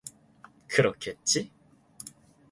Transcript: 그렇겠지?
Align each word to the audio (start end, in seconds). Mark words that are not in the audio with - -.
그렇겠지? 0.67 1.51